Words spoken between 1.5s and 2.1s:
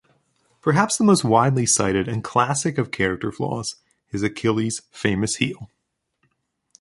cited